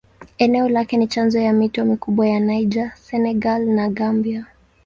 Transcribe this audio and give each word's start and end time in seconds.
Eneo 0.37 0.69
lake 0.69 0.97
ni 0.97 1.07
chanzo 1.07 1.39
ya 1.39 1.53
mito 1.53 1.85
mikubwa 1.85 2.27
ya 2.29 2.39
Niger, 2.39 2.91
Senegal 2.95 3.65
na 3.65 3.89
Gambia. 3.89 4.45